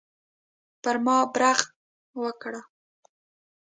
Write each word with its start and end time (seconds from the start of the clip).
پر 0.81 0.95
ما 1.05 1.17
برغ 1.33 1.59
وکړه. 2.21 2.61